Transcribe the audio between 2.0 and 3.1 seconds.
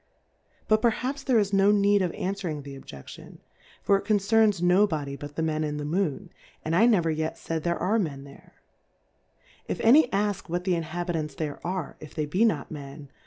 of anfwering the Olje